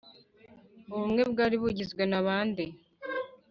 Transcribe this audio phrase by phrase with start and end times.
[0.93, 2.65] Ubumwe bwari bugizwe na bande?